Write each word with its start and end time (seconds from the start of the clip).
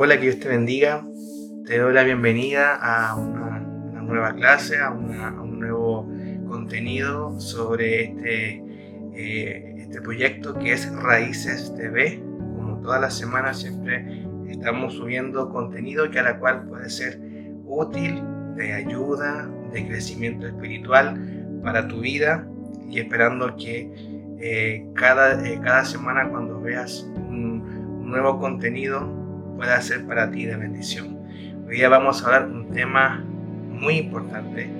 Hola, 0.00 0.14
que 0.14 0.26
Dios 0.26 0.38
te 0.38 0.46
bendiga. 0.46 1.04
Te 1.66 1.76
doy 1.76 1.92
la 1.92 2.04
bienvenida 2.04 2.76
a 2.76 3.16
una, 3.16 3.58
nueva 4.00 4.32
clase, 4.32 4.78
a, 4.78 4.92
un 4.92 5.58
nuevo 5.58 6.08
contenido 6.46 7.40
sobre 7.40 8.04
este, 8.04 8.62
eh, 9.12 9.74
este 9.76 10.00
proyecto 10.00 10.56
que 10.56 10.70
es 10.70 10.88
Raíces 11.02 11.74
TV. 11.74 12.22
Como 12.22 12.80
todas 12.80 13.00
las 13.00 13.18
semanas 13.18 13.58
siempre 13.58 14.24
estamos 14.48 14.94
subiendo 14.94 15.50
contenido 15.50 16.08
que 16.12 16.20
a 16.20 16.22
la 16.22 16.38
cual 16.38 16.68
puede 16.68 16.90
ser 16.90 17.20
útil, 17.64 18.22
de 18.54 18.74
ayuda, 18.74 19.50
de 19.72 19.84
crecimiento 19.84 20.46
espiritual 20.46 21.60
para 21.64 21.88
tu 21.88 22.02
vida 22.02 22.46
y 22.88 23.00
esperando 23.00 23.56
que 23.56 23.92
eh, 24.38 24.86
cada, 24.94 25.44
eh, 25.44 25.58
cada 25.60 25.84
semana 25.84 26.28
cuando 26.30 26.60
veas 26.60 27.02
un 27.16 28.08
nuevo 28.08 28.38
contenido 28.38 29.17
pueda 29.58 29.82
ser 29.82 30.06
para 30.06 30.30
ti 30.30 30.46
de 30.46 30.56
bendición. 30.56 31.18
Hoy 31.66 31.78
día 31.78 31.88
vamos 31.88 32.22
a 32.22 32.26
hablar 32.26 32.46
un 32.46 32.70
tema 32.70 33.24
muy 33.68 33.96
importante, 33.96 34.70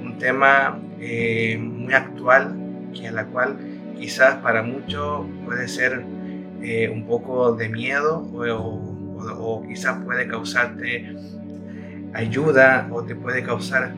un 0.00 0.16
tema 0.16 0.78
eh, 1.00 1.58
muy 1.58 1.92
actual, 1.92 2.54
que 2.94 3.08
a 3.08 3.12
la 3.12 3.26
cual 3.26 3.56
quizás 3.98 4.36
para 4.36 4.62
muchos 4.62 5.26
puede 5.44 5.66
ser 5.66 6.04
eh, 6.62 6.88
un 6.88 7.04
poco 7.04 7.56
de 7.56 7.68
miedo 7.68 8.30
o, 8.32 9.64
quizás 9.66 10.04
puede 10.04 10.28
causarte 10.28 11.16
ayuda 12.14 12.88
o 12.92 13.02
te 13.02 13.16
puede 13.16 13.42
causar 13.42 13.92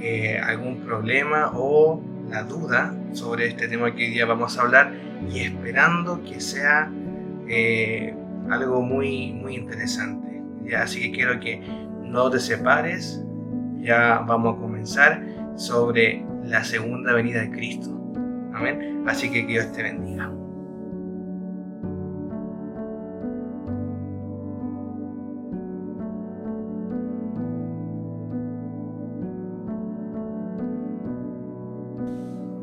eh, 0.00 0.40
algún 0.42 0.80
problema 0.80 1.52
o 1.54 2.02
la 2.28 2.42
duda 2.42 2.92
sobre 3.12 3.46
este 3.46 3.68
tema 3.68 3.94
que 3.94 4.06
hoy 4.06 4.10
día 4.10 4.26
vamos 4.26 4.58
a 4.58 4.62
hablar 4.62 4.92
y 5.32 5.38
esperando 5.38 6.20
que 6.24 6.40
sea 6.40 6.90
algo 8.50 8.82
muy, 8.82 9.32
muy 9.32 9.56
interesante. 9.56 10.42
Así 10.76 11.00
que 11.00 11.12
quiero 11.12 11.40
que 11.40 11.60
no 12.02 12.30
te 12.30 12.38
separes. 12.38 13.22
Ya 13.78 14.24
vamos 14.26 14.56
a 14.56 14.60
comenzar 14.60 15.22
sobre 15.56 16.24
la 16.44 16.64
segunda 16.64 17.12
venida 17.12 17.40
de 17.40 17.50
Cristo. 17.50 17.90
Amén. 18.54 19.04
Así 19.06 19.30
que 19.30 19.42
que 19.42 19.52
Dios 19.52 19.72
te 19.72 19.82
bendiga. 19.82 20.30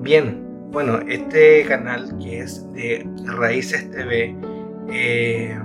Bien, 0.02 0.44
bueno, 0.72 1.00
este 1.08 1.64
canal 1.66 2.18
que 2.18 2.40
es 2.40 2.70
de 2.73 3.08
Raíces 3.26 3.92
TV, 3.92 4.36
eh, 4.90 5.56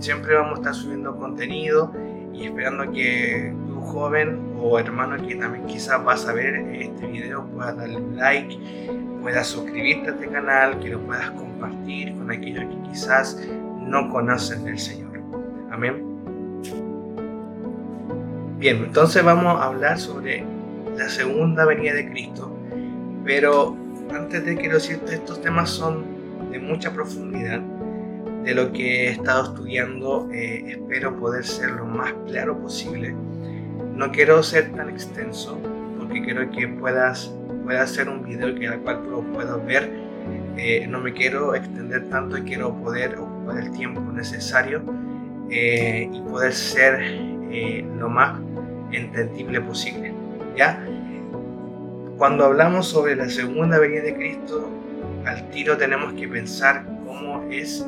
siempre 0.00 0.34
vamos 0.34 0.52
a 0.52 0.56
estar 0.56 0.74
subiendo 0.74 1.16
contenido 1.16 1.92
y 2.32 2.46
esperando 2.46 2.90
que 2.90 3.54
tu 3.66 3.80
joven 3.80 4.54
o 4.58 4.78
hermano 4.78 5.16
que 5.26 5.36
también 5.36 5.66
quizás 5.66 6.02
vas 6.04 6.26
a 6.26 6.32
ver 6.32 6.54
este 6.54 7.06
video 7.06 7.44
pueda 7.46 7.72
darle 7.72 8.00
like, 8.16 8.58
puedas 9.22 9.46
suscribirte 9.46 10.10
a 10.10 10.14
este 10.14 10.28
canal, 10.28 10.78
que 10.80 10.90
lo 10.90 11.00
puedas 11.00 11.30
compartir 11.30 12.12
con 12.14 12.30
aquellos 12.30 12.64
que 12.64 12.90
quizás 12.90 13.40
no 13.80 14.10
conocen 14.10 14.64
del 14.64 14.78
Señor. 14.78 15.20
Amén. 15.70 16.04
Bien, 18.58 18.84
entonces 18.84 19.22
vamos 19.22 19.60
a 19.60 19.64
hablar 19.64 19.98
sobre 19.98 20.44
la 20.96 21.08
segunda 21.08 21.64
venida 21.64 21.92
de 21.92 22.08
Cristo, 22.10 22.50
pero 23.24 23.76
antes 24.14 24.44
de 24.44 24.56
quiero 24.56 24.74
decirte, 24.74 25.16
estos 25.16 25.40
temas 25.42 25.70
son 25.70 26.04
de 26.50 26.58
mucha 26.58 26.92
profundidad 26.92 27.60
de 28.44 28.54
lo 28.54 28.72
que 28.72 29.06
he 29.06 29.10
estado 29.10 29.44
estudiando, 29.44 30.28
eh, 30.30 30.64
espero 30.68 31.16
poder 31.18 31.44
ser 31.44 31.70
lo 31.70 31.86
más 31.86 32.12
claro 32.26 32.58
posible. 32.58 33.14
No 33.94 34.12
quiero 34.12 34.42
ser 34.42 34.72
tan 34.72 34.90
extenso 34.90 35.58
porque 35.98 36.22
quiero 36.22 36.50
que 36.50 36.68
puedas, 36.68 37.34
puedas 37.64 37.90
hacer 37.90 38.08
un 38.08 38.22
video 38.22 38.54
que 38.54 38.68
al 38.68 38.80
cual 38.80 39.02
tú 39.04 39.24
puedas 39.32 39.64
ver. 39.64 39.90
Eh, 40.56 40.86
no 40.86 41.00
me 41.00 41.12
quiero 41.12 41.54
extender 41.54 42.08
tanto 42.10 42.38
y 42.38 42.42
quiero 42.42 42.74
poder 42.76 43.16
ocupar 43.18 43.58
el 43.58 43.70
tiempo 43.72 44.00
necesario 44.12 44.82
eh, 45.50 46.08
y 46.12 46.20
poder 46.22 46.52
ser 46.52 47.34
lo 47.98 48.08
más 48.08 48.40
entendible 48.92 49.60
posible. 49.60 50.12
¿ya? 50.56 50.84
Cuando 52.18 52.44
hablamos 52.44 52.88
sobre 52.88 53.16
la 53.16 53.28
segunda 53.28 53.78
venida 53.78 54.02
de 54.02 54.14
Cristo, 54.14 54.68
al 55.24 55.48
tiro 55.50 55.76
tenemos 55.76 56.12
que 56.14 56.28
pensar 56.28 56.84
cómo 57.06 57.44
es 57.50 57.84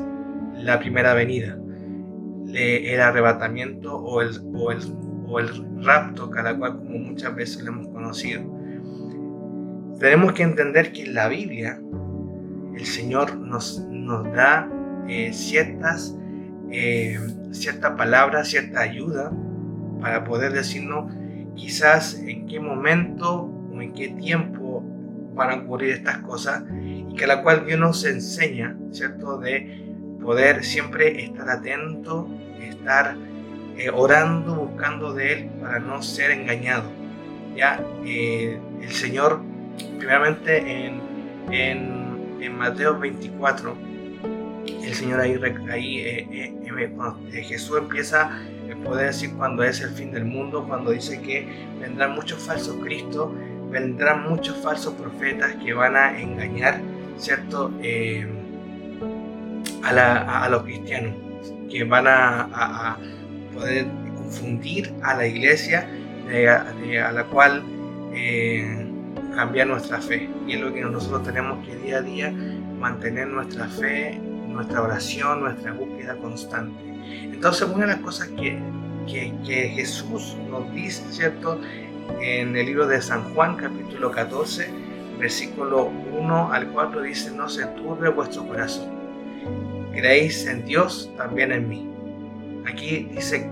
la 0.57 0.79
primera 0.79 1.13
venida, 1.13 1.57
el 2.53 3.01
arrebatamiento 3.01 3.95
o 3.95 4.21
el, 4.21 4.29
o 4.53 4.71
el, 4.71 4.79
o 5.27 5.39
el 5.39 5.83
rapto, 5.83 6.29
cada 6.29 6.57
cual 6.57 6.77
como 6.77 6.97
muchas 6.99 7.35
veces 7.35 7.63
lo 7.63 7.71
hemos 7.71 7.87
conocido. 7.89 8.43
Tenemos 9.99 10.33
que 10.33 10.43
entender 10.43 10.91
que 10.91 11.03
en 11.05 11.13
la 11.13 11.27
Biblia 11.27 11.79
el 12.75 12.85
Señor 12.85 13.35
nos, 13.37 13.79
nos 13.89 14.23
da 14.33 14.69
eh, 15.07 15.33
ciertas, 15.33 16.15
eh, 16.71 17.19
cierta 17.51 17.95
palabras, 17.95 18.49
cierta 18.49 18.81
ayuda 18.81 19.31
para 19.99 20.23
poder 20.23 20.53
decirnos 20.53 21.11
quizás 21.55 22.19
en 22.19 22.45
qué 22.45 22.59
momento 22.59 23.51
o 23.73 23.81
en 23.81 23.93
qué 23.93 24.09
tiempo 24.09 24.83
van 25.33 25.49
a 25.49 25.63
ocurrir 25.63 25.91
estas 25.91 26.19
cosas 26.19 26.63
y 26.71 27.15
que 27.15 27.25
la 27.25 27.41
cual 27.41 27.65
Dios 27.65 27.79
nos 27.79 28.05
enseña, 28.05 28.77
¿cierto? 28.91 29.37
De 29.39 29.86
poder 30.27 30.65
siempre 30.65 31.23
estar 31.23 31.49
atento, 31.49 32.27
estar 32.61 33.15
eh, 33.77 33.89
orando, 33.89 34.55
buscando 34.55 35.13
de 35.13 35.31
Él 35.31 35.49
para 35.61 35.79
no 35.79 36.03
ser 36.03 36.31
engañado. 36.31 36.91
Ya 37.55 37.81
eh, 38.03 38.59
el 38.81 38.91
Señor, 38.91 39.39
primeramente 39.97 40.57
en, 40.57 41.01
en, 41.49 42.41
en, 42.41 42.57
Mateo 42.57 42.99
24, 42.99 43.73
el 44.83 44.93
Señor 44.93 45.21
ahí, 45.21 45.39
ahí 45.71 45.99
eh, 45.99 47.43
Jesús 47.47 47.77
empieza 47.77 48.23
a 48.25 48.83
poder 48.83 49.07
decir 49.07 49.31
cuando 49.37 49.63
es 49.63 49.79
el 49.79 49.91
fin 49.91 50.11
del 50.11 50.25
mundo, 50.25 50.65
cuando 50.67 50.91
dice 50.91 51.21
que 51.21 51.47
vendrán 51.79 52.15
muchos 52.15 52.43
falsos 52.43 52.75
Cristos, 52.83 53.31
vendrán 53.71 54.29
muchos 54.29 54.57
falsos 54.57 54.93
profetas 54.95 55.55
que 55.63 55.73
van 55.73 55.95
a 55.95 56.19
engañar, 56.19 56.81
¿cierto? 57.17 57.71
A, 59.87 60.47
los 60.49 60.63
cristianos, 60.63 61.13
que 61.69 61.83
van 61.83 62.07
a, 62.07 62.97
poder 63.53 63.87
confundir 64.15 64.93
a 65.01 65.15
la 65.15 65.25
iglesia 65.25 65.89
a 66.29 67.11
la 67.11 67.23
cual 67.23 67.63
eh, 68.13 68.85
cambiar 69.33 69.67
nuestra 69.67 69.99
fe. 69.99 70.29
Y 70.45 70.53
es 70.53 70.61
lo 70.61 70.73
que 70.73 70.81
nosotros 70.81 71.23
tenemos 71.23 71.65
que 71.65 71.75
día 71.77 71.97
a 71.97 72.01
día 72.01 72.31
mantener 72.31 73.27
nuestra 73.27 73.67
fe, 73.67 74.19
nuestra 74.47 74.81
oración, 74.81 75.41
nuestra 75.41 75.73
búsqueda 75.73 76.15
constante. 76.17 76.83
Entonces, 77.23 77.67
una 77.67 77.85
de 77.85 77.93
las 77.93 78.01
cosas 78.01 78.27
que, 78.29 78.59
que, 79.07 79.33
que 79.45 79.69
Jesús 79.69 80.37
nos 80.49 80.71
dice, 80.73 81.03
¿cierto? 81.09 81.59
En 82.21 82.55
el 82.55 82.65
libro 82.65 82.87
de 82.87 83.01
San 83.01 83.33
Juan, 83.33 83.55
capítulo 83.55 84.11
14, 84.11 84.69
versículo 85.19 85.85
1 85.85 86.51
al 86.51 86.67
4, 86.67 87.01
dice, 87.01 87.31
no 87.31 87.49
se 87.49 87.65
turbe 87.65 88.09
vuestro 88.09 88.45
corazón 88.47 88.97
creéis 89.97 90.45
en 90.45 90.63
Dios, 90.63 91.11
también 91.17 91.51
en 91.51 91.67
mí. 91.67 91.89
Aquí 92.67 93.09
dice, 93.11 93.49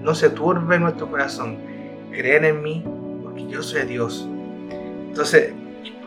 no 0.00 0.14
se 0.14 0.30
turbe 0.30 0.78
nuestro 0.78 1.10
corazón, 1.10 1.58
creer 2.12 2.44
en 2.44 2.62
mí, 2.62 2.84
porque 3.24 3.48
yo 3.48 3.62
soy 3.64 3.84
Dios. 3.84 4.28
Entonces, 5.08 5.52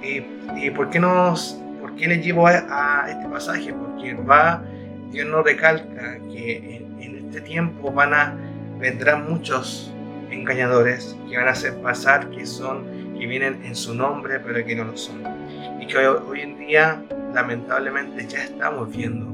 ¿y, 0.02 0.70
por 0.70 0.90
qué 0.90 1.00
nos, 1.00 1.60
por 1.82 1.94
qué 1.96 2.08
les 2.08 2.24
llevo 2.24 2.48
a, 2.48 3.06
este 3.10 3.28
pasaje? 3.28 3.74
Porque 3.74 4.14
va, 4.14 4.64
Dios 5.12 5.28
nos 5.28 5.44
recalca 5.44 6.20
que 6.32 6.86
en, 7.00 7.16
este 7.18 7.42
tiempo 7.42 7.92
van 7.92 8.14
a, 8.14 8.38
vendrán 8.80 9.30
muchos 9.30 9.94
engañadores 10.30 11.18
que 11.30 11.36
van 11.38 11.50
a 11.50 11.52
hacer 11.52 11.76
pasar 11.82 12.30
que 12.30 12.46
son, 12.46 12.86
que 13.18 13.28
vienen 13.28 13.62
en 13.66 13.76
su 13.76 13.94
nombre, 13.94 14.40
pero 14.40 14.66
que 14.66 14.74
no 14.74 14.86
lo 14.86 14.96
son. 14.96 15.22
Y 15.82 15.88
que 15.88 15.98
hoy, 15.98 16.18
hoy 16.30 16.42
en 16.42 16.58
día, 16.58 17.04
lamentablemente, 17.34 18.26
ya 18.28 18.44
estamos 18.44 18.90
viendo 18.96 19.31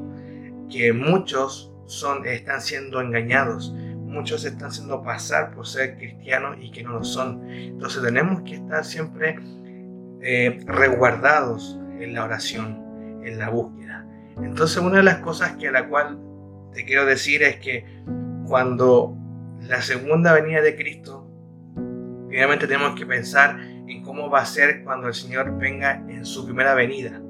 que 0.69 0.94
muchos 0.94 1.72
son, 1.86 2.25
están 2.25 2.62
siendo 2.62 3.02
engañados, 3.02 3.72
muchos 3.72 4.46
están 4.46 4.69
haciendo 4.69 5.02
pasar 5.02 5.52
por 5.52 5.68
ser 5.68 5.98
cristianos 5.98 6.58
y 6.62 6.72
que 6.72 6.84
no 6.84 6.94
lo 6.94 7.04
son. 7.04 7.50
Entonces 7.50 8.02
tenemos 8.04 8.42
que 8.42 8.56
estar 8.56 8.84
siempre 8.86 9.38
eh, 10.22 10.60
resguardados 10.66 11.80
en 12.00 12.14
la 12.14 12.25
oración, 12.25 13.22
en 13.24 13.38
la 13.38 13.50
búsqueda. 13.50 14.06
Entonces 14.42 14.78
una 14.78 14.98
de 14.98 15.04
las 15.04 15.18
cosas 15.18 15.54
que 15.58 15.68
a 15.68 15.72
la 15.72 15.88
cual 15.88 16.19
te 16.74 16.86
quiero 16.86 17.06
decir 17.06 17.44
es 17.44 17.58
que 17.58 17.86
cuando 18.46 19.16
la 19.62 19.81
segunda 19.81 20.34
venida 20.34 20.62
de 20.62 20.75
Cristo, 20.75 21.28
primeramente 22.28 22.68
tenemos 22.68 22.98
que 22.98 23.06
pensar 23.06 23.60
en 23.60 24.04
cómo 24.04 24.30
va 24.30 24.42
a 24.42 24.46
ser 24.46 24.84
cuando 24.84 25.08
el 25.08 25.14
Señor 25.14 25.58
venga 25.58 25.96
en 26.08 26.25
su 26.25 26.46
primera 26.46 26.74
venida 26.74 27.22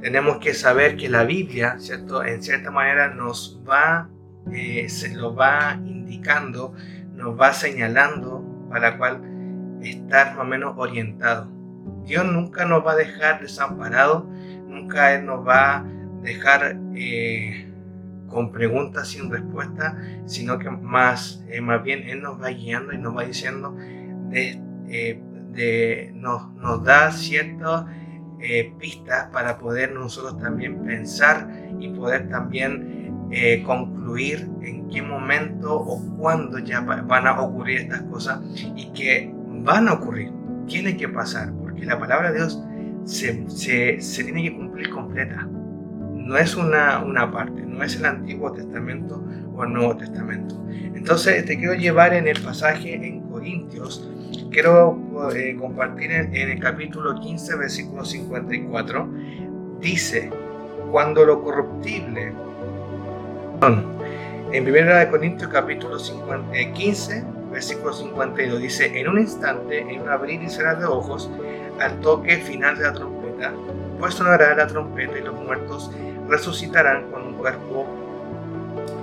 tenemos 0.00 0.38
que 0.38 0.54
saber 0.54 0.96
que 0.96 1.08
la 1.08 1.24
Biblia, 1.24 1.76
¿cierto? 1.78 2.24
En 2.24 2.42
cierta 2.42 2.70
manera 2.70 3.08
nos 3.08 3.60
va 3.68 4.08
eh, 4.52 4.88
se 4.88 5.14
lo 5.14 5.34
va 5.34 5.78
indicando, 5.84 6.74
nos 7.14 7.38
va 7.38 7.52
señalando 7.52 8.44
para 8.68 8.98
cual 8.98 9.20
estar 9.82 10.34
más 10.34 10.38
o 10.38 10.44
menos 10.44 10.74
orientado. 10.76 11.48
Dios 12.04 12.24
nunca 12.24 12.64
nos 12.64 12.84
va 12.84 12.92
a 12.92 12.96
dejar 12.96 13.40
desamparados, 13.40 14.24
nunca 14.66 15.14
Él 15.14 15.26
nos 15.26 15.46
va 15.46 15.76
a 15.76 15.84
dejar 16.22 16.76
eh, 16.94 17.70
con 18.28 18.50
preguntas 18.50 19.08
sin 19.08 19.30
respuesta, 19.30 19.96
sino 20.26 20.58
que 20.58 20.70
más, 20.70 21.44
eh, 21.48 21.60
más 21.60 21.82
bien 21.82 22.08
Él 22.08 22.22
nos 22.22 22.42
va 22.42 22.48
guiando 22.48 22.92
y 22.92 22.98
nos 22.98 23.16
va 23.16 23.24
diciendo, 23.24 23.76
de, 24.30 24.60
de, 25.52 26.12
nos, 26.14 26.52
nos 26.54 26.82
da 26.82 27.12
ciertas 28.40 28.78
pistas 28.78 29.28
para 29.32 29.58
poder 29.58 29.92
nosotros 29.92 30.38
también 30.38 30.82
pensar 30.84 31.48
y 31.78 31.88
poder 31.90 32.28
también 32.28 33.28
eh, 33.30 33.62
concluir 33.64 34.48
en 34.62 34.88
qué 34.88 35.02
momento 35.02 35.76
o 35.76 36.00
cuándo 36.16 36.58
ya 36.58 36.80
van 36.80 37.26
a 37.26 37.40
ocurrir 37.40 37.80
estas 37.80 38.02
cosas 38.02 38.40
y 38.74 38.92
que 38.92 39.32
van 39.62 39.88
a 39.88 39.94
ocurrir, 39.94 40.32
tiene 40.66 40.96
que 40.96 41.08
pasar, 41.08 41.52
porque 41.60 41.84
la 41.84 41.98
palabra 41.98 42.32
de 42.32 42.38
Dios 42.38 42.60
se, 43.04 43.48
se, 43.48 44.00
se 44.00 44.24
tiene 44.24 44.42
que 44.42 44.56
cumplir 44.56 44.90
completa. 44.90 45.46
No 46.14 46.36
es 46.36 46.56
una, 46.56 47.02
una, 47.04 47.30
parte, 47.30 47.62
no 47.62 47.82
es 47.82 47.96
el 47.96 48.04
Antiguo 48.04 48.52
Testamento 48.52 49.24
o 49.54 49.64
el 49.64 49.72
Nuevo 49.72 49.96
Testamento. 49.96 50.64
Entonces 50.68 51.44
te 51.44 51.58
quiero 51.58 51.74
llevar 51.74 52.14
en 52.14 52.28
el 52.28 52.40
pasaje 52.40 52.94
en 52.94 53.20
Corintios, 53.22 54.08
quiero 54.50 54.98
eh, 55.34 55.56
compartir 55.58 56.12
en, 56.12 56.34
en 56.34 56.50
el 56.50 56.60
capítulo 56.60 57.18
15, 57.20 57.56
versículo 57.56 58.04
54, 58.04 59.08
dice, 59.80 60.30
cuando 60.90 61.24
lo 61.24 61.42
corruptible 61.42 62.32
en 64.52 64.66
1 64.66 65.10
Corintios 65.10 65.50
capítulo 65.50 65.98
15, 66.74 67.24
versículo 67.52 67.92
52 67.92 68.60
dice, 68.60 68.98
en 68.98 69.08
un 69.08 69.18
instante, 69.18 69.80
en 69.80 70.00
un 70.00 70.08
abrir 70.08 70.42
y 70.42 70.48
cerrar 70.48 70.78
de 70.78 70.86
ojos, 70.86 71.30
al 71.78 72.00
toque 72.00 72.38
final 72.38 72.78
de 72.78 72.84
la 72.84 72.92
trompeta, 72.94 73.52
pues 73.98 74.14
sonará 74.14 74.54
la 74.54 74.66
trompeta 74.66 75.18
y 75.18 75.22
los 75.22 75.34
muertos 75.34 75.90
resucitarán 76.28 77.10
con 77.10 77.22
un 77.22 77.34
cuerpo 77.34 77.86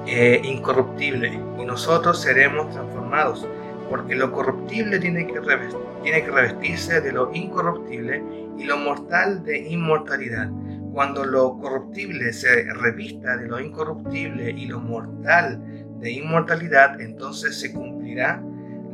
eh, 0.07 0.41
incorruptible 0.43 1.39
y 1.59 1.65
nosotros 1.65 2.19
seremos 2.19 2.71
transformados, 2.71 3.47
porque 3.89 4.16
lo 4.16 4.31
corruptible 4.31 5.00
tiene 5.00 5.28
que, 5.28 5.39
revestirse 5.39 7.01
de 7.01 7.12
lo 7.12 7.34
incorruptible 7.34 8.24
y 8.57 8.63
lo 8.66 8.78
mortal 8.78 9.44
de 9.44 9.57
inmortalidad 9.69 10.50
cuando 10.98 11.24
lo 11.25 11.60
corruptible 11.60 12.34
se 12.34 12.63
revista 12.74 13.38
de 13.38 13.48
lo 13.48 13.60
incorruptible 13.60 14.50
y 14.50 14.66
lo 14.66 14.80
mortal 14.80 15.62
de 16.00 16.12
inmortalidad, 16.12 17.00
entonces 17.00 17.60
se 17.60 17.72
cumplirá 17.72 18.42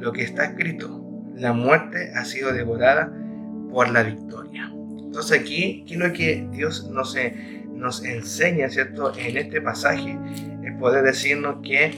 lo 0.02 0.12
que 0.12 0.24
está 0.24 0.44
escrito. 0.44 1.02
La 1.34 1.54
muerte 1.54 2.12
ha 2.14 2.26
sido 2.26 2.52
devorada 2.52 3.10
por 3.72 3.90
la 3.90 4.04
victoria. 4.04 4.70
Entonces 5.00 5.40
aquí, 5.40 5.84
aquí 5.84 5.96
lo 5.96 6.12
que 6.12 6.46
Dios 6.52 6.90
nos, 6.90 7.16
nos 7.74 8.04
enseña, 8.04 8.68
¿cierto? 8.68 9.14
En 9.18 9.38
este 9.38 9.62
pasaje 9.62 10.20
es 10.62 10.78
poder 10.78 11.06
decirnos 11.06 11.62
que 11.64 11.96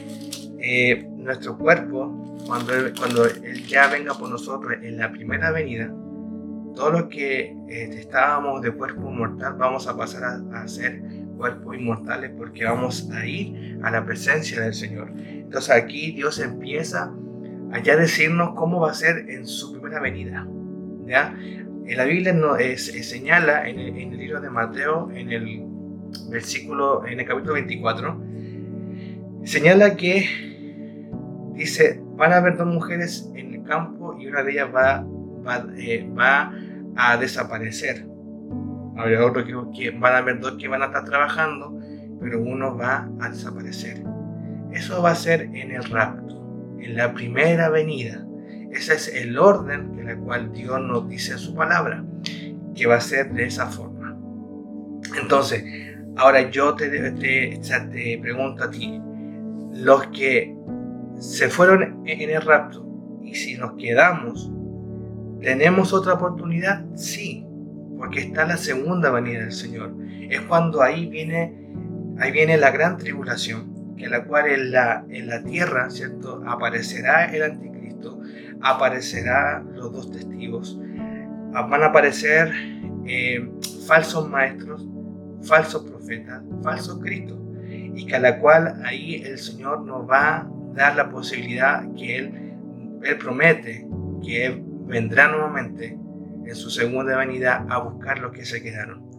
eh, 0.60 1.10
nuestro 1.26 1.58
cuerpo, 1.58 2.38
cuando 2.46 2.74
cuando 2.98 3.26
él 3.26 3.66
ya 3.66 3.88
venga 3.88 4.14
por 4.14 4.30
nosotros 4.30 4.74
en 4.82 4.98
la 4.98 5.12
primera 5.12 5.52
venida, 5.52 5.92
todos 6.76 6.92
los 6.92 7.04
que 7.06 7.56
este, 7.68 8.02
estábamos 8.02 8.62
de 8.62 8.72
cuerpo 8.72 9.10
mortal 9.10 9.56
vamos 9.58 9.88
a 9.88 9.98
pasar 9.98 10.42
a, 10.54 10.68
ser 10.68 11.02
cuerpos 11.38 11.76
inmortales 11.76 12.32
porque 12.38 12.66
vamos 12.66 13.10
a 13.12 13.26
ir 13.26 13.80
a 13.82 13.92
la 13.92 14.06
presencia 14.06 14.62
del 14.62 14.74
Señor. 14.74 15.12
Entonces 15.18 15.72
aquí 15.72 16.12
Dios 16.12 16.40
empieza 16.40 17.14
a 17.72 17.80
ya 17.80 17.96
decirnos 17.98 18.52
cómo 18.56 18.82
va 18.82 18.92
a 18.92 18.94
ser 18.94 19.30
en 19.30 19.48
su 19.48 19.72
primera 19.72 20.00
venida. 20.00 20.48
¿ya? 21.06 21.36
En 21.40 21.98
la 21.98 22.06
Biblia 22.06 22.34
nos 22.34 22.58
señala 22.82 23.68
en 23.68 23.80
el, 23.80 23.98
en 23.98 24.14
el, 24.14 24.18
libro 24.18 24.42
de 24.42 24.50
Mateo, 24.50 25.10
en 25.14 25.32
el 25.32 25.64
versículo, 26.30 27.06
en 27.06 27.20
el 27.20 27.26
capítulo 27.26 27.54
24, 27.54 28.22
señala 29.44 29.96
que 29.96 30.55
dice, 31.56 32.02
van 32.16 32.34
a 32.34 32.38
haber 32.38 32.58
dos 32.58 32.68
mujeres 32.68 33.30
en 33.36 33.54
el 33.54 33.64
campo 33.64 34.16
y 34.20 34.28
una 34.28 34.44
de 34.44 34.52
ellas 34.52 34.70
va, 34.74 35.06
va, 35.46 35.66
eh, 35.78 36.08
va 36.18 36.54
a 36.96 37.18
desaparecer. 37.18 38.06
Habrá 38.98 39.26
otros 39.26 39.46
que, 39.76 39.92
van 39.92 40.14
a 40.14 40.18
haber 40.18 40.40
dos 40.40 40.56
que 40.58 40.68
van 40.68 40.82
a 40.82 40.86
estar 40.86 41.04
trabajando, 41.06 41.78
pero 42.20 42.42
uno 42.42 42.78
va 42.78 43.10
a 43.20 43.30
desaparecer. 43.30 44.04
Eso 44.72 45.02
va 45.02 45.12
a 45.12 45.16
ser 45.16 45.42
en 45.42 45.72
el 45.72 45.84
rapto, 45.86 46.78
en 46.80 46.96
la 46.96 47.14
primera 47.14 47.70
venida. 47.70 48.26
Ese 48.72 48.96
es 48.96 49.14
el 49.14 49.38
orden 49.38 50.00
en 50.00 50.10
el 50.10 50.18
cual 50.20 50.52
Dios 50.52 50.82
nos 50.82 51.08
dice 51.10 51.38
su 51.38 51.56
palabra, 51.56 52.04
que 52.76 52.88
va 52.88 52.96
a 52.96 53.02
ser 53.02 53.32
de 53.34 53.46
esa 53.46 53.68
forma. 53.68 54.18
Entonces, 55.22 55.64
ahora 56.18 56.50
yo 56.50 56.76
te, 56.76 56.90
te, 57.12 57.60
te 57.60 58.20
pregunto 58.22 58.64
a 58.64 58.70
ti, 58.70 59.02
los 59.74 60.08
que 60.08 60.56
se 61.20 61.50
fueron 61.50 62.04
en 62.06 62.30
el 62.30 62.42
rapto, 62.42 62.86
y 63.24 63.36
si 63.36 63.58
nos 63.58 63.74
quedamos 63.74 64.52
¿Tenemos 65.46 65.94
otra 65.94 66.14
oportunidad? 66.14 66.84
Sí, 66.96 67.46
porque 68.00 68.22
está 68.22 68.46
la 68.46 68.58
segunda 68.58 69.12
venida 69.12 69.42
del 69.42 69.52
Señor. 69.52 69.94
Es 70.28 70.42
cuando 70.42 70.82
ahí 70.82 71.06
viene, 71.06 71.54
ahí 72.18 72.32
viene 72.32 72.58
la 72.58 72.72
gran 72.72 72.98
tribulación, 72.98 73.96
que 73.96 74.08
la 74.08 74.24
cual 74.24 74.48
en 74.48 74.72
la, 74.72 75.06
en 75.08 75.28
la 75.28 75.44
tierra, 75.44 75.92
¿cierto? 75.92 76.42
Aparecerá 76.48 77.26
el 77.26 77.44
anticristo, 77.44 78.20
aparecerá 78.62 79.64
los 79.76 79.92
dos 79.92 80.12
testigos, 80.12 80.80
van 81.52 81.84
a 81.84 81.86
aparecer 81.86 82.52
eh, 83.06 83.48
falsos 83.86 84.28
maestros, 84.28 84.88
falsos 85.44 85.84
profetas, 85.84 86.42
falsos 86.64 87.00
cristos, 87.04 87.38
y 87.70 88.04
que 88.08 88.16
a 88.16 88.20
la 88.20 88.40
cual 88.40 88.82
ahí 88.84 89.22
el 89.24 89.38
Señor 89.38 89.84
nos 89.84 90.10
va 90.10 90.50
dar 90.76 90.96
la 90.96 91.10
posibilidad 91.10 91.84
que 91.96 92.18
Él, 92.18 93.18
promete, 93.20 93.88
que 94.24 94.46
Él 94.46 94.64
vendrá 94.88 95.28
nuevamente 95.28 95.98
en 96.46 96.56
su 96.56 96.70
segunda 96.70 97.18
venida 97.18 97.66
a 97.70 97.80
buscar 97.80 98.20
los 98.20 98.32
que 98.32 98.46
se 98.46 98.62
quedaron, 98.62 99.10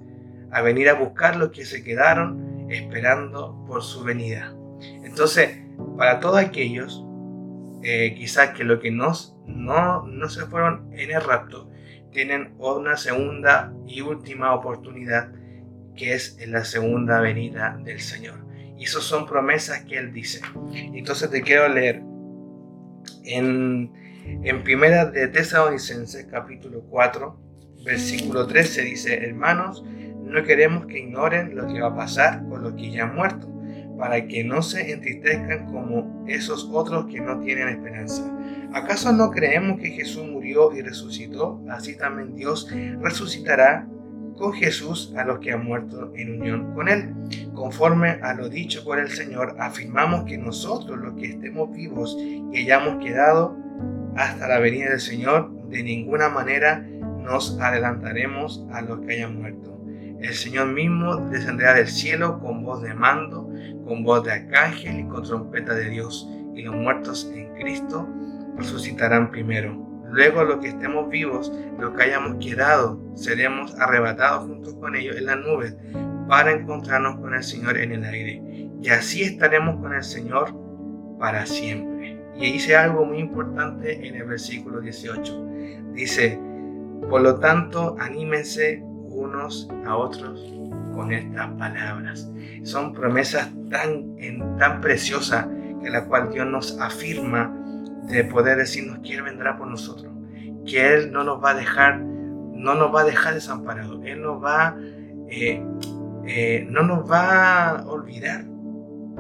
a 0.53 0.61
venir 0.63 0.89
a 0.89 0.95
buscar 0.95 1.37
los 1.37 1.51
que 1.51 1.65
se 1.65 1.83
quedaron 1.83 2.67
esperando 2.71 3.65
por 3.67 3.83
su 3.83 4.05
venida. 4.05 4.55
Entonces, 5.03 5.59
para 5.97 6.21
todos 6.21 6.39
aquellos, 6.39 7.05
eh, 7.83 8.15
quizás 8.17 8.51
que 8.51 8.65
los 8.65 8.81
que 8.81 8.91
no, 8.91 9.13
no, 9.47 10.07
no 10.07 10.29
se 10.29 10.47
fueron 10.47 10.89
en 10.93 11.11
el 11.11 11.23
rapto, 11.23 11.71
tienen 12.11 12.55
una 12.59 12.97
segunda 12.97 13.73
y 13.87 14.01
última 14.01 14.55
oportunidad, 14.55 15.33
que 15.95 16.15
es 16.15 16.39
en 16.41 16.53
la 16.53 16.65
segunda 16.65 17.21
venida 17.21 17.79
del 17.83 18.01
Señor. 18.01 18.46
Y 18.79 18.85
esas 18.85 19.05
son 19.05 19.27
promesas 19.27 19.85
que 19.85 19.99
Él 19.99 20.13
dice. 20.13 20.41
Entonces 20.75 21.31
te 21.31 21.43
quiero 21.43 21.69
leer 21.69 22.03
en 23.25 23.91
en 24.43 24.65
primera 24.65 25.07
de 25.07 25.29
Tesalonicenses 25.29 26.27
capítulo 26.31 26.83
4, 26.91 27.39
versículo 27.85 28.47
13 28.47 28.83
dice, 28.83 29.25
hermanos, 29.25 29.85
no 30.25 30.43
queremos 30.43 30.87
que 30.87 30.99
ignoren 30.99 31.55
lo 31.55 31.67
que 31.67 31.81
va 31.81 31.89
a 31.89 31.97
pasar 31.97 32.47
con 32.49 32.63
los 32.63 32.75
que 32.75 32.91
ya 32.91 33.05
han 33.05 33.15
muerto, 33.15 33.49
para 33.97 34.27
que 34.27 34.43
no 34.43 34.63
se 34.63 34.93
entristezcan 34.93 35.67
como 35.67 36.25
esos 36.27 36.69
otros 36.73 37.07
que 37.07 37.21
no 37.21 37.39
tienen 37.39 37.69
esperanza. 37.69 38.31
¿Acaso 38.73 39.13
no 39.13 39.31
creemos 39.31 39.81
que 39.81 39.91
Jesús 39.91 40.27
murió 40.27 40.75
y 40.75 40.83
resucitó? 40.83 41.63
Así 41.71 41.97
también 41.97 42.35
Dios 42.35 42.69
resucitará 43.01 43.89
con 44.37 44.53
Jesús 44.53 45.13
a 45.17 45.25
los 45.25 45.39
que 45.41 45.53
han 45.53 45.65
muerto 45.65 46.13
en 46.15 46.41
unión 46.41 46.75
con 46.75 46.89
Él. 46.89 47.15
Conforme 47.55 48.11
a 48.23 48.35
lo 48.35 48.49
dicho 48.49 48.85
por 48.85 48.99
el 48.99 49.11
Señor, 49.11 49.57
afirmamos 49.59 50.25
que 50.25 50.39
nosotros 50.39 50.99
los 50.99 51.15
que 51.15 51.31
estemos 51.31 51.71
vivos 51.73 52.17
y 52.19 52.59
hayamos 52.59 53.03
quedado 53.05 53.57
hasta 54.17 54.49
la 54.49 54.59
venida 54.59 54.91
del 54.91 55.01
Señor, 55.01 55.51
de 55.69 55.83
ninguna 55.83 56.29
manera 56.29 56.87
nos 57.23 57.59
adelantaremos 57.61 58.65
a 58.73 58.81
los 58.83 59.01
que 59.01 59.15
hayan 59.15 59.41
muerto. 59.41 59.79
El 60.21 60.33
Señor 60.33 60.69
mismo 60.69 61.17
descenderá 61.17 61.75
del 61.75 61.89
cielo 61.89 62.39
con 62.41 62.63
voz 62.63 62.83
de 62.83 62.95
mando, 62.95 63.51
con 63.85 64.03
voz 64.03 64.25
de 64.25 64.33
arcángel 64.33 65.01
y 65.01 65.05
con 65.09 65.23
trompeta 65.23 65.75
de 65.75 65.91
Dios, 65.91 66.29
y 66.55 66.63
los 66.63 66.75
muertos 66.75 67.31
en 67.35 67.53
Cristo 67.55 68.09
resucitarán 68.57 69.31
primero. 69.31 69.96
Luego 70.17 70.45
los 70.45 70.61
que 70.61 70.69
estemos 70.69 71.11
vivos, 71.11 71.53
los 71.79 71.95
que 71.95 72.05
hayamos 72.05 72.43
quedado, 72.43 72.99
seremos 73.17 73.79
arrebatados 73.79 74.47
juntos 74.47 74.75
con 74.81 74.97
ellos 74.97 75.15
en 75.15 75.27
las 75.27 75.37
nubes 75.37 75.77
para 76.27 76.53
encontrarnos 76.53 77.21
con 77.21 77.35
el 77.35 77.43
Señor 77.43 77.77
en 77.77 77.93
el 77.93 78.05
aire. 78.05 78.43
Y 78.81 78.89
así 78.89 79.25
estaremos 79.25 79.77
con 79.77 79.93
el 79.93 80.03
Señor 80.03 80.55
para 81.19 81.45
siempre. 81.45 82.19
Y 82.35 82.53
dice 82.53 82.77
algo 82.77 83.05
muy 83.05 83.19
importante 83.19 84.09
en 84.09 84.15
el 84.15 84.25
versículo 84.25 84.81
18. 84.81 85.47
Dice, 85.93 86.41
por 87.11 87.21
lo 87.21 87.39
tanto, 87.39 87.95
anímense 87.99 88.83
unos 88.83 89.69
a 89.85 89.97
otros 89.97 90.51
con 90.95 91.13
estas 91.13 91.51
palabras. 91.59 92.33
Son 92.63 92.95
promesas 92.95 93.51
tan, 93.69 94.17
tan 94.59 94.81
preciosas 94.81 95.47
que 95.83 95.91
la 95.91 96.07
cual 96.07 96.31
Dios 96.31 96.47
nos 96.47 96.81
afirma 96.81 97.55
de 98.07 98.25
poder 98.25 98.59
decirnos 98.59 99.01
que 99.01 99.15
Él 99.15 99.23
vendrá 99.23 99.57
por 99.57 99.69
nosotros, 99.69 100.13
que 100.67 100.95
Él 100.95 101.13
no 101.13 101.25
nos 101.25 101.43
va 101.43 101.51
a 101.51 101.55
dejar, 101.55 102.01
no 102.01 102.75
nos 102.75 102.95
va 102.95 103.03
a 103.03 103.05
dejar 103.05 103.35
desamparados, 103.35 104.01
Él 104.05 104.23
nos 104.23 104.43
va, 104.43 104.77
eh, 105.29 105.63
eh, 106.27 106.67
no 106.71 106.83
nos 106.83 107.11
va 107.11 107.71
a 107.71 107.87
olvidar. 107.87 108.45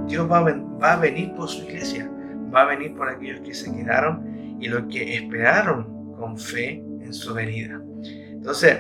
Dios 0.07 0.31
va 0.31 0.43
va 0.43 0.93
a 0.93 0.97
venir 0.97 1.33
por 1.35 1.49
su 1.49 1.65
iglesia, 1.65 2.11
va 2.55 2.63
a 2.63 2.67
venir 2.67 2.95
por 2.95 3.09
aquellos 3.09 3.41
que 3.41 3.55
se 3.55 3.75
quedaron 3.75 4.57
y 4.61 4.69
los 4.69 4.85
que 4.85 5.17
esperaron 5.17 6.15
con 6.17 6.39
fe 6.39 6.83
en 7.01 7.13
su 7.13 7.35
venida. 7.35 7.81
Entonces, 8.03 8.79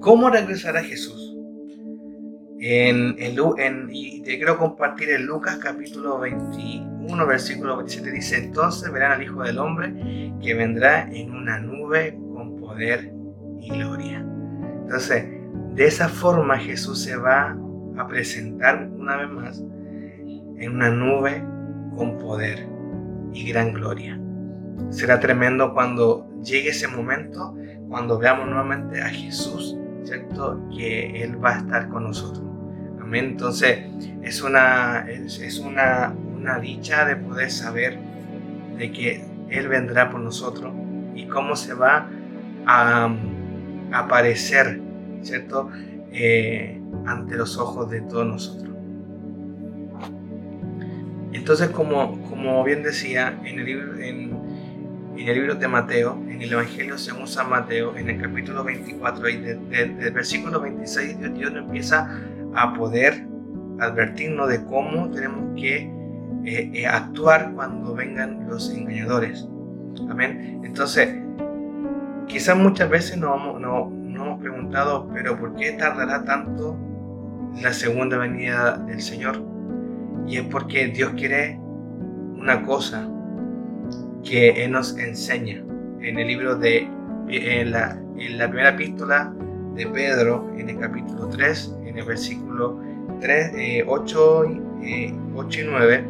¿cómo 0.00 0.30
regresará 0.30 0.82
Jesús? 0.82 1.36
En, 2.60 3.16
en, 3.18 3.88
y 3.90 4.22
te 4.22 4.36
quiero 4.36 4.56
compartir 4.56 5.10
en 5.10 5.26
Lucas 5.26 5.56
capítulo 5.56 6.20
21, 7.02 7.26
versículo 7.26 7.76
27, 7.78 8.10
dice, 8.10 8.38
entonces 8.38 8.92
verán 8.92 9.12
al 9.12 9.22
Hijo 9.22 9.42
del 9.42 9.58
Hombre 9.58 10.32
que 10.40 10.54
vendrá 10.54 11.08
en 11.10 11.34
una 11.34 11.58
nube 11.58 12.18
con 12.34 12.56
poder 12.56 13.12
y 13.60 13.70
gloria. 13.70 14.24
Entonces, 14.82 15.24
de 15.74 15.86
esa 15.86 16.08
forma 16.08 16.58
Jesús 16.58 17.02
se 17.02 17.16
va 17.16 17.56
a 17.98 18.06
presentar 18.06 18.88
una 18.88 19.16
vez 19.16 19.30
más 19.30 19.58
en 19.58 20.72
una 20.72 20.90
nube 20.90 21.42
con 21.96 22.18
poder 22.18 22.68
y 23.32 23.48
gran 23.50 23.72
gloria. 23.72 24.18
Será 24.90 25.20
tremendo 25.20 25.72
cuando 25.72 26.28
llegue 26.42 26.70
ese 26.70 26.88
momento, 26.88 27.54
cuando 27.88 28.18
veamos 28.18 28.46
nuevamente 28.46 29.00
a 29.00 29.08
Jesús, 29.08 29.76
¿cierto? 30.04 30.60
Que 30.76 31.22
Él 31.22 31.42
va 31.42 31.56
a 31.56 31.58
estar 31.58 31.88
con 31.88 32.04
nosotros. 32.04 32.44
Amén. 33.00 33.26
Entonces, 33.26 33.80
es 34.22 34.42
una, 34.42 35.06
es, 35.08 35.58
una, 35.58 36.14
una 36.42 36.58
dicha 36.58 37.04
de 37.04 37.16
poder 37.16 37.50
saber 37.50 37.98
de 38.76 38.90
que 38.90 39.24
Él 39.48 39.68
vendrá 39.68 40.10
por 40.10 40.20
nosotros 40.20 40.72
y 41.14 41.26
cómo 41.26 41.54
se 41.54 41.74
va 41.74 42.08
a, 42.66 43.14
aparecer, 43.92 44.80
¿cierto? 45.22 45.70
Eh, 46.10 46.80
ante 47.06 47.36
los 47.36 47.58
ojos 47.58 47.90
de 47.90 48.00
todos 48.00 48.26
nosotros. 48.26 48.74
Entonces, 51.32 51.68
como, 51.70 52.22
como 52.28 52.64
bien 52.64 52.82
decía 52.82 53.38
en 53.44 53.58
el, 53.58 53.64
libro, 53.64 53.98
en, 53.98 54.38
el 55.16 55.34
libro 55.34 55.54
de 55.54 55.68
Mateo, 55.68 56.20
en 56.28 56.42
el 56.42 56.52
Evangelio 56.52 56.98
según 56.98 57.28
San 57.28 57.50
Mateo, 57.50 57.96
en 57.96 58.08
el 58.10 58.20
capítulo 58.20 58.64
24, 58.64 59.22
del 59.22 60.12
versículo 60.12 60.60
26, 60.60 61.18
Dios, 61.34 61.52
nos 61.52 61.64
empieza 61.64 62.08
a 62.54 62.74
poder 62.74 63.26
advertirnos 63.78 64.48
de 64.48 64.64
cómo 64.64 65.10
tenemos 65.10 65.60
que 65.60 65.91
eh, 66.44 66.70
eh, 66.74 66.86
actuar 66.86 67.52
cuando 67.54 67.94
vengan 67.94 68.48
los 68.48 68.70
engañadores. 68.74 69.48
Amén. 70.10 70.60
Entonces, 70.64 71.14
quizás 72.26 72.56
muchas 72.56 72.90
veces 72.90 73.16
nos, 73.18 73.60
no, 73.60 73.90
no 73.90 74.24
hemos 74.24 74.40
preguntado, 74.40 75.08
pero 75.12 75.38
¿por 75.38 75.54
qué 75.54 75.72
tardará 75.72 76.24
tanto 76.24 76.76
la 77.60 77.72
segunda 77.72 78.18
venida 78.18 78.78
del 78.78 79.00
Señor? 79.00 79.42
Y 80.26 80.38
es 80.38 80.44
porque 80.44 80.88
Dios 80.88 81.12
quiere 81.16 81.58
una 82.36 82.62
cosa 82.62 83.08
que 84.24 84.64
Él 84.64 84.72
nos 84.72 84.96
enseña. 84.98 85.62
En 86.00 86.18
el 86.18 86.26
libro 86.26 86.56
de, 86.56 86.88
en 87.28 87.70
la, 87.70 87.96
en 88.16 88.38
la 88.38 88.48
primera 88.48 88.70
epístola 88.70 89.32
de 89.74 89.86
Pedro, 89.86 90.50
en 90.58 90.70
el 90.70 90.78
capítulo 90.78 91.28
3, 91.28 91.76
en 91.86 91.98
el 91.98 92.04
versículo 92.04 92.80
3, 93.20 93.84
8, 93.86 94.44
8 95.34 95.60
y 95.60 95.64
9, 95.64 95.94
eh, 95.94 96.04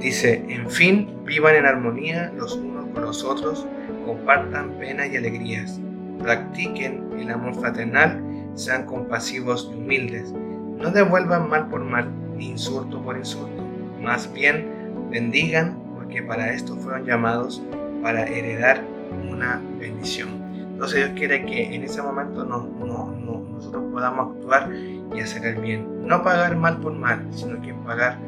dice, 0.00 0.44
en 0.48 0.70
fin, 0.70 1.10
vivan 1.24 1.56
en 1.56 1.66
armonía 1.66 2.32
los 2.36 2.56
unos 2.56 2.86
con 2.86 3.02
los 3.02 3.24
otros, 3.24 3.66
compartan 4.04 4.72
penas 4.78 5.08
y 5.10 5.16
alegrías, 5.16 5.80
practiquen 6.18 7.04
el 7.18 7.30
amor 7.30 7.54
fraternal, 7.54 8.22
sean 8.54 8.86
compasivos 8.86 9.70
y 9.72 9.76
humildes 9.76 10.32
no 10.78 10.90
devuelvan 10.90 11.48
mal 11.48 11.68
por 11.68 11.82
mal, 11.82 12.10
ni 12.36 12.50
insulto 12.50 13.00
por 13.02 13.16
insulto. 13.16 13.62
Más 14.02 14.30
bien, 14.32 14.68
bendigan, 15.10 15.78
porque 15.94 16.22
para 16.22 16.52
esto 16.52 16.76
fueron 16.76 17.06
llamados, 17.06 17.62
para 18.02 18.24
heredar 18.24 18.84
una 19.30 19.60
bendición. 19.78 20.28
Entonces 20.52 21.06
Dios 21.06 21.18
quiere 21.18 21.46
que 21.46 21.74
en 21.74 21.82
ese 21.82 22.02
momento 22.02 22.44
nosotros 22.44 23.84
podamos 23.90 24.36
actuar 24.36 24.70
y 25.14 25.20
hacer 25.20 25.46
el 25.46 25.62
bien. 25.62 26.06
No 26.06 26.22
pagar 26.22 26.54
mal 26.56 26.78
por 26.78 26.92
mal, 26.92 27.26
sino 27.30 27.60
que 27.62 27.72
pagar 27.72 28.18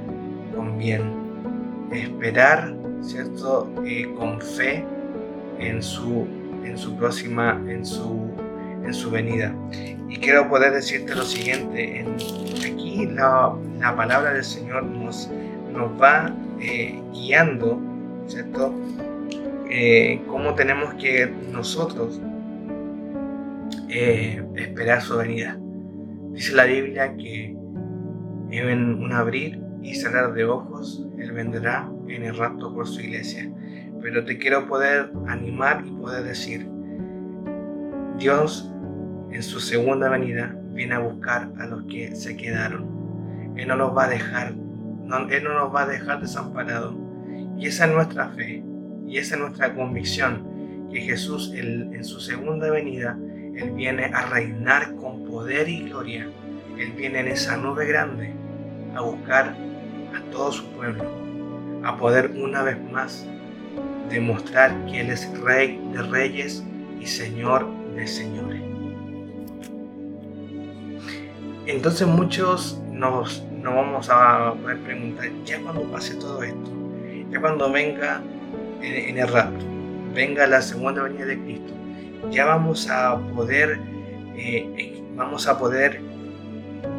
con 0.57 0.79
bien. 0.79 1.28
Esperar, 1.93 2.75
¿cierto? 3.01 3.71
Eh, 3.85 4.13
con 4.17 4.41
fe 4.41 4.85
en 5.59 5.83
su, 5.83 6.27
en 6.65 6.77
su 6.77 6.97
próxima, 6.97 7.61
en 7.69 7.85
su 7.85 8.31
en 8.85 8.95
su 8.95 9.11
venida. 9.11 9.55
Y 10.09 10.17
quiero 10.17 10.49
poder 10.49 10.73
decirte 10.73 11.15
lo 11.15 11.23
siguiente, 11.23 12.01
en, 12.01 12.15
aquí 12.65 13.07
la, 13.07 13.53
la, 13.79 13.95
palabra 13.95 14.33
del 14.33 14.45
Señor 14.45 14.85
nos, 14.85 15.31
nos 15.73 16.01
va 16.01 16.33
eh, 16.61 16.99
guiando, 17.13 17.79
¿cierto? 18.27 18.73
Eh, 19.71 20.23
cómo 20.27 20.55
tenemos 20.55 20.95
que 20.95 21.31
nosotros 21.53 22.21
esperar 23.89 25.03
su 25.03 25.17
venida. 25.17 25.59
Dice 26.33 26.55
la 26.55 26.65
Biblia 26.65 27.15
que 27.17 27.57
en 28.51 29.03
un 29.03 29.13
abrir 29.13 29.68
y 29.83 29.95
cerrar 29.95 30.35
de 30.35 30.45
ojos, 30.45 31.07
Él 31.19 31.33
vendrá 31.33 31.91
en 32.09 32.25
el 32.25 32.37
rapto 32.37 32.75
por 32.75 32.87
su 32.87 33.01
iglesia. 33.01 33.51
Pero 34.01 34.25
te 34.25 34.39
quiero 34.39 34.67
poder 34.67 35.13
animar 35.27 35.85
y 35.87 35.91
poder 35.91 36.25
decir, 36.25 36.69
Dios 38.19 38.73
en 39.31 39.43
su 39.43 39.61
segunda 39.61 40.09
venida 40.09 40.57
viene 40.73 40.95
a 40.95 41.01
buscar 41.01 41.51
a 41.59 41.67
los 41.67 41.85
que 41.85 42.15
se 42.15 42.37
quedaron. 42.37 43.55
Él 43.57 43.69
no 43.69 43.77
nos 43.77 43.97
va 43.97 44.05
a 44.05 44.09
dejar, 44.09 44.55
no, 44.55 45.29
Él 45.29 45.45
no 45.45 45.55
nos 45.55 45.75
va 45.75 45.83
a 45.83 45.87
dejar 45.87 46.21
desamparados. 46.21 46.95
Y 47.57 47.67
esa 47.67 47.87
es 47.87 47.93
nuestra 47.93 48.29
fe, 48.31 48.63
y 49.07 49.19
esa 49.19 49.35
es 49.35 49.41
nuestra 49.41 49.75
convicción, 49.75 50.89
que 50.93 51.01
Jesús 51.01 51.53
en 51.55 52.05
su 52.05 52.21
segunda 52.21 52.71
venida, 52.71 53.19
Él 53.57 53.73
viene 53.73 54.05
a 54.05 54.27
reinar 54.27 54.95
con 54.95 55.25
poder 55.25 55.69
y 55.69 55.89
gloria. 55.89 56.29
Él 56.79 56.93
viene 56.93 57.21
en 57.21 57.29
esa 57.29 57.57
nube 57.57 57.87
grande 57.87 58.33
a 58.95 59.01
buscar 59.01 59.57
todo 60.31 60.53
su 60.53 60.65
pueblo, 60.73 61.05
a 61.85 61.97
poder 61.97 62.33
una 62.37 62.63
vez 62.63 62.79
más 62.91 63.27
demostrar 64.09 64.85
que 64.87 65.01
Él 65.01 65.11
es 65.11 65.29
Rey 65.41 65.81
de 65.93 66.03
reyes 66.03 66.65
y 67.01 67.07
Señor 67.07 67.67
de 67.95 68.07
señores. 68.07 68.63
Entonces 71.67 72.07
muchos 72.07 72.81
nos, 72.91 73.45
vamos 73.63 74.09
a 74.11 74.55
poder 74.55 74.79
preguntar, 74.79 75.29
ya 75.45 75.61
cuando 75.61 75.83
pase 75.91 76.15
todo 76.15 76.43
esto, 76.43 76.71
ya 77.31 77.41
cuando 77.41 77.71
venga 77.71 78.23
en, 78.81 79.19
el 79.19 79.29
rapto, 79.29 79.65
venga 80.15 80.47
la 80.47 80.63
segunda 80.63 81.03
venida 81.03 81.27
de 81.27 81.39
Cristo, 81.39 81.75
ya 82.31 82.47
vamos 82.47 82.89
a 82.89 83.19
poder, 83.35 83.79
eh, 84.37 85.03
vamos 85.15 85.47
a 85.47 85.59
poder 85.59 86.01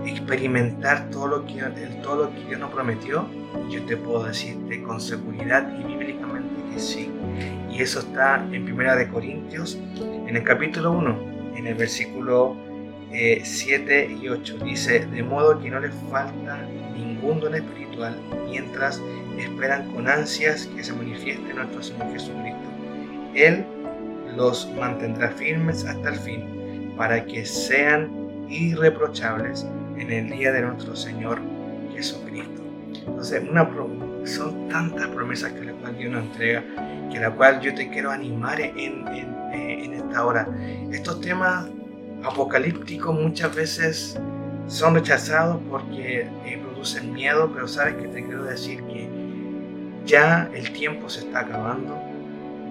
experimentar 0.06 1.10
todo 1.10 1.28
lo, 1.28 1.46
que, 1.46 1.62
todo 2.02 2.26
lo 2.26 2.34
que 2.34 2.46
Dios 2.46 2.60
nos 2.60 2.72
prometió. 2.72 3.28
Yo 3.70 3.84
te 3.86 3.98
puedo 3.98 4.24
decirte 4.24 4.82
con 4.84 5.02
seguridad 5.02 5.72
y 5.80 5.84
bíblicamente 5.84 6.62
que 6.74 6.80
sí. 6.80 7.12
Y 7.72 7.82
eso 7.82 8.00
está 8.00 8.46
en 8.52 8.66
Primera 8.66 8.96
de 8.96 9.08
Corintios, 9.08 9.78
en 10.28 10.36
el 10.36 10.44
capítulo 10.44 10.92
1, 10.92 11.18
en 11.56 11.68
el 11.68 11.76
versículo 11.76 12.56
7 13.12 14.00
eh, 14.00 14.18
y 14.22 14.28
8. 14.28 14.58
Dice, 14.64 15.06
de 15.06 15.24
modo 15.24 15.60
que 15.60 15.70
no 15.70 15.80
les 15.80 15.94
falta 16.12 16.62
ningún 16.96 17.40
don 17.40 17.56
espiritual 17.56 18.16
mientras 18.46 19.02
esperan 19.38 19.92
con 19.92 20.08
ansias 20.08 20.68
que 20.68 20.84
se 20.84 20.94
manifieste 20.94 21.54
nuestro 21.54 21.82
Señor 21.82 22.12
Jesucristo. 22.12 22.70
Él 23.34 23.66
los 24.36 24.70
mantendrá 24.78 25.32
firmes 25.32 25.86
hasta 25.86 26.10
el 26.10 26.20
fin 26.20 26.94
para 26.98 27.26
que 27.26 27.46
sean 27.46 28.10
irreprochables 28.50 29.66
en 30.00 30.12
el 30.12 30.30
día 30.30 30.52
de 30.52 30.62
nuestro 30.62 30.96
Señor 30.96 31.42
Jesucristo. 31.94 32.62
Entonces, 33.06 33.44
una, 33.50 33.70
son 34.26 34.70
tantas 34.70 35.08
promesas 35.08 35.52
que 35.54 35.66
la 35.66 35.74
cual 35.74 35.98
Dios 35.98 36.12
nos 36.12 36.24
entrega, 36.24 36.64
que 37.12 37.20
la 37.20 37.32
cual 37.32 37.60
yo 37.62 37.74
te 37.74 37.90
quiero 37.90 38.12
animar 38.12 38.62
en, 38.62 39.08
en, 39.08 39.36
eh, 39.54 39.86
en 39.86 39.94
esta 39.94 40.26
hora. 40.26 40.48
Estos 40.92 41.22
temas 41.22 41.68
apocalípticos 42.24 43.14
muchas 43.14 43.54
veces 43.56 44.20
son 44.68 44.96
rechazados 44.96 45.60
porque 45.70 46.28
eh, 46.46 46.62
producen 46.62 47.12
miedo, 47.14 47.52
pero 47.54 47.68
sabes 47.68 47.96
que 47.96 48.08
te 48.08 48.24
quiero 48.24 48.44
decir 48.44 48.84
que 48.84 49.10
ya 50.06 50.50
el 50.54 50.72
tiempo 50.72 51.10
se 51.10 51.22
está 51.22 51.42
acabando, 51.42 52.00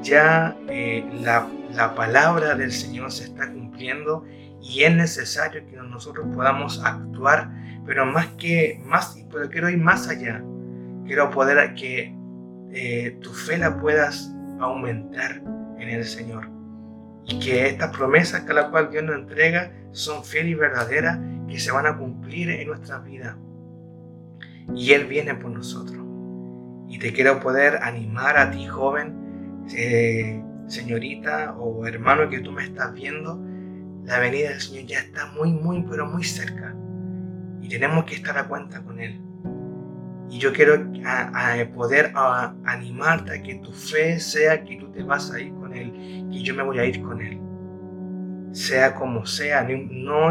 ya 0.03 0.57
eh, 0.69 1.05
la, 1.21 1.49
la, 1.75 1.95
palabra 1.95 2.55
del 2.55 2.73
Señor 2.73 3.11
se 3.13 3.25
está 3.25 3.53
cumpliendo 3.53 4.25
y 4.61 4.83
es 4.83 4.95
necesario 4.95 5.65
que 5.67 5.77
nosotros 5.77 6.27
podamos 6.35 6.83
actuar, 6.85 7.51
pero 7.87 8.07
más 8.07 8.27
que, 8.39 8.81
más, 8.85 9.17
pero 9.31 9.49
quiero 9.49 9.71
ir 9.71 9.79
más 9.79 10.09
allá. 10.09 10.43
Quiero 11.07 11.31
poder 11.31 11.75
que 11.75 12.15
eh, 12.73 13.19
tu 13.23 13.33
fe 13.33 13.57
la 13.57 13.79
puedas 13.79 14.33
aumentar 14.61 15.43
en 15.79 15.89
el 15.89 16.05
Señor. 16.05 16.51
Y 17.25 17.39
que 17.41 17.67
estas 17.67 17.97
promesas 17.97 18.43
que 18.43 18.55
la 18.55 18.71
cual 18.71 18.91
Dios 18.91 19.05
nos 19.05 19.17
entrega 19.17 19.73
son 19.93 20.25
fieles 20.25 20.53
y 20.53 20.55
verdaderas 20.55 21.19
que 21.49 21.59
se 21.59 21.71
van 21.71 21.87
a 21.87 21.97
cumplir 21.97 22.51
en 22.51 22.69
nuestra 22.69 22.99
vida. 22.99 23.39
Y 24.75 24.93
Él 24.93 25.07
viene 25.07 25.35
por 25.35 25.51
nosotros. 25.51 26.05
Y 26.89 26.99
te 26.99 27.13
quiero 27.13 27.39
poder 27.41 27.83
animar 27.83 28.39
a 28.39 28.51
ti, 28.51 28.67
joven, 28.67 29.65
eh, 29.75 30.43
señorita 30.67 31.55
o 31.55 31.87
hermano 31.87 32.29
que 32.29 32.41
tú 32.41 32.53
me 32.53 32.65
estás 32.65 32.93
viendo. 32.95 33.39
La 34.09 34.19
venida 34.19 34.49
del 34.49 34.61
Señor 34.61 34.87
ya 34.87 35.01
está 35.01 35.27
muy, 35.27 35.53
muy, 35.53 35.83
pero 35.83 36.07
muy 36.07 36.25
cerca. 36.25 36.75
Y 37.61 37.69
tenemos 37.69 38.07
que 38.07 38.15
estar 38.15 38.39
a 38.39 38.49
cuenta 38.49 38.83
con 38.83 38.99
Él. 38.99 39.21
Y 40.31 40.39
yo 40.39 40.51
quiero 40.53 40.91
poder 41.75 42.13
animarte 42.65 43.33
a 43.33 43.43
que 43.43 43.57
tu 43.57 43.71
fe 43.71 44.19
sea 44.19 44.65
que 44.65 44.77
tú 44.77 44.91
te 44.91 45.03
vas 45.03 45.31
a 45.31 45.39
ir 45.39 45.53
con 45.55 45.75
Él, 45.75 45.93
que 46.31 46.43
yo 46.43 46.55
me 46.55 46.63
voy 46.63 46.79
a 46.79 46.87
ir 46.87 47.03
con 47.03 47.21
Él. 47.21 47.39
Sea 48.53 48.95
como 48.95 49.27
sea, 49.27 49.67
no, 49.69 50.31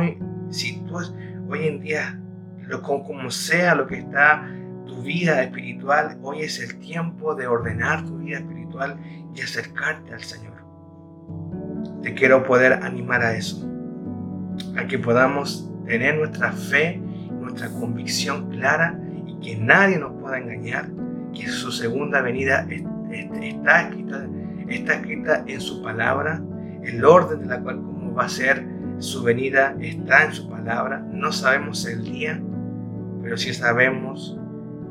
si 0.49 0.79
tú 0.81 0.97
hoy 1.47 1.67
en 1.67 1.79
día, 1.79 2.19
lo, 2.67 2.81
como 2.81 3.29
sea 3.29 3.75
lo 3.75 3.85
que 3.85 3.99
está 3.99 4.47
tu 4.87 5.03
vida 5.03 5.43
espiritual, 5.43 6.17
hoy 6.23 6.41
es 6.41 6.59
el 6.59 6.79
tiempo 6.79 7.35
de 7.35 7.45
ordenar 7.45 8.03
tu 8.05 8.17
vida 8.17 8.37
espiritual 8.37 8.99
y 9.35 9.41
acercarte 9.41 10.13
al 10.13 10.23
Señor. 10.23 10.57
Te 12.01 12.13
quiero 12.13 12.43
poder 12.43 12.73
animar 12.73 13.21
a 13.21 13.35
eso, 13.35 13.66
a 14.77 14.87
que 14.87 14.99
podamos 14.99 15.69
tener 15.85 16.17
nuestra 16.17 16.51
fe, 16.51 16.99
nuestra 17.39 17.69
convicción 17.69 18.49
clara 18.49 18.99
que 19.41 19.55
nadie 19.55 19.99
nos 19.99 20.13
pueda 20.19 20.39
engañar, 20.39 20.89
que 21.33 21.47
su 21.47 21.71
segunda 21.71 22.21
venida 22.21 22.67
está 23.11 23.81
escrita, 23.81 24.27
está 24.67 24.93
escrita 24.95 25.43
en 25.47 25.61
su 25.61 25.81
palabra, 25.81 26.41
el 26.83 27.03
orden 27.05 27.41
de 27.41 27.45
la 27.47 27.59
cual 27.61 27.77
cómo 27.77 28.13
va 28.13 28.25
a 28.25 28.29
ser 28.29 28.65
su 28.99 29.23
venida 29.23 29.75
está 29.79 30.25
en 30.25 30.33
su 30.33 30.49
palabra. 30.49 31.05
No 31.11 31.31
sabemos 31.31 31.85
el 31.85 32.03
día, 32.03 32.41
pero 33.21 33.37
sí 33.37 33.53
sabemos 33.53 34.39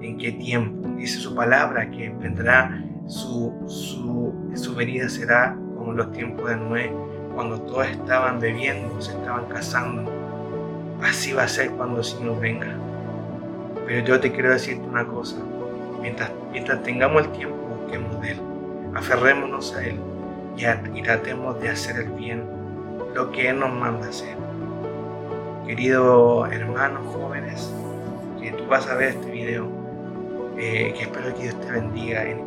en 0.00 0.16
qué 0.18 0.32
tiempo. 0.32 0.88
Dice 0.96 1.18
su 1.18 1.34
palabra 1.34 1.90
que 1.90 2.10
vendrá 2.10 2.82
su, 3.06 3.52
su, 3.66 4.32
su 4.54 4.74
venida 4.74 5.08
será 5.08 5.58
como 5.76 5.92
los 5.92 6.12
tiempos 6.12 6.48
de 6.48 6.56
Noé, 6.56 6.92
cuando 7.36 7.60
todos 7.60 7.86
estaban 7.86 8.40
bebiendo, 8.40 9.00
se 9.00 9.12
estaban 9.12 9.44
casando. 9.44 10.10
Así 11.02 11.34
va 11.34 11.44
a 11.44 11.48
ser 11.48 11.70
cuando 11.72 11.98
el 11.98 12.04
Señor 12.04 12.40
venga. 12.40 12.74
Pero 13.86 14.04
yo 14.04 14.18
te 14.18 14.32
quiero 14.32 14.50
decirte 14.50 14.84
una 14.88 15.06
cosa, 15.06 15.36
mientras, 16.00 16.32
mientras 16.50 16.82
tengamos 16.82 17.24
el 17.24 17.32
tiempo, 17.32 17.56
busquemos 17.78 18.20
de 18.22 18.32
Él, 18.32 18.40
aferrémonos 18.94 19.76
a 19.76 19.84
Él 19.86 20.00
y, 20.56 21.02
tratemos 21.02 21.60
de 21.60 21.68
hacer 21.68 21.96
el 21.96 22.10
bien, 22.12 22.42
lo 23.14 23.30
que 23.30 23.50
Él 23.50 23.60
nos 23.60 23.70
manda 23.70 24.08
hacer. 24.08 24.36
Queridos 25.66 26.50
hermanos 26.50 27.02
jóvenes, 27.14 27.70
que 28.40 28.52
tú 28.52 28.66
vas 28.66 28.88
a 28.88 28.94
ver 28.94 29.10
este 29.10 29.30
video, 29.30 29.68
eh, 30.56 30.94
que 30.96 31.02
espero 31.02 31.34
que 31.34 31.42
Dios 31.42 31.60
te 31.60 31.70
bendiga 31.70 32.24
en, 32.24 32.46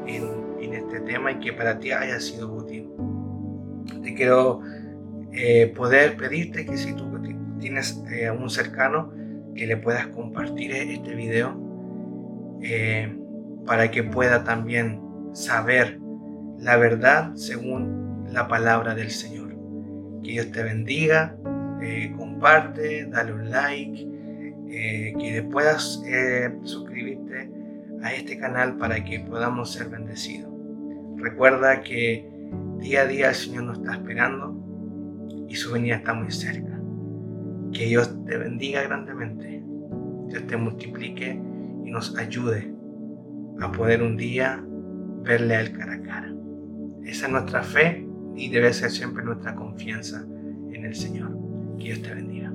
este 0.59 0.99
tema 1.01 1.31
y 1.31 1.39
que 1.39 1.53
para 1.53 1.79
ti 1.79 1.91
haya 1.91 2.19
sido 2.19 2.51
útil. 2.51 2.89
Te 4.03 4.13
quiero 4.13 4.61
eh, 5.33 5.67
poder 5.75 6.17
pedirte 6.17 6.65
que 6.65 6.77
si 6.77 6.93
tú 6.93 7.09
tienes 7.59 8.03
eh, 8.11 8.27
a 8.27 8.33
un 8.33 8.49
cercano, 8.49 9.11
que 9.59 9.67
le 9.67 9.77
puedas 9.77 10.07
compartir 10.07 10.71
este 10.71 11.13
video 11.15 11.53
eh, 12.61 13.13
para 13.65 13.91
que 13.91 14.03
pueda 14.03 14.43
también 14.43 15.01
saber 15.33 15.99
la 16.57 16.77
verdad 16.77 17.35
según 17.35 18.25
la 18.31 18.47
palabra 18.47 18.95
del 18.95 19.11
Señor. 19.11 19.49
Que 20.23 20.31
Dios 20.31 20.51
te 20.51 20.63
bendiga, 20.63 21.35
eh, 21.81 22.13
comparte, 22.17 23.05
dale 23.05 23.33
un 23.33 23.49
like, 23.49 24.07
eh, 24.69 25.13
que 25.19 25.43
puedas 25.43 26.01
suscribirte 26.63 27.49
a 28.01 28.13
este 28.13 28.37
canal 28.37 28.77
para 28.77 29.03
que 29.03 29.19
podamos 29.19 29.73
ser 29.73 29.89
bendecidos. 29.89 30.53
Recuerda 31.17 31.81
que 31.81 32.29
día 32.77 33.01
a 33.01 33.05
día 33.07 33.29
el 33.29 33.35
Señor 33.35 33.63
nos 33.63 33.79
está 33.79 33.93
esperando 33.93 34.58
y 35.49 35.55
su 35.55 35.73
venida 35.73 35.95
está 35.95 36.13
muy 36.13 36.31
cerca. 36.31 36.79
Que 37.73 37.85
Dios 37.85 38.15
te 38.25 38.37
bendiga 38.37 38.83
grandemente, 38.83 39.63
Dios 40.27 40.47
te 40.47 40.57
multiplique 40.57 41.39
y 41.85 41.91
nos 41.91 42.15
ayude 42.17 42.73
a 43.59 43.71
poder 43.71 44.01
un 44.01 44.15
día 44.15 44.63
verle 45.23 45.55
a 45.55 45.61
Él 45.61 45.71
cara 45.73 45.93
a 45.93 46.01
cara. 46.01 46.33
Esa 47.03 47.25
es 47.25 47.31
nuestra 47.31 47.63
fe 47.63 48.07
y 48.35 48.49
debe 48.49 48.71
ser 48.73 48.91
siempre 48.91 49.23
nuestra 49.23 49.55
confianza 49.55 50.25
en 50.71 50.85
el 50.85 50.95
Señor. 50.95 51.37
Que 51.77 51.85
Dios 51.85 52.01
te 52.01 52.13
bendiga. 52.13 52.53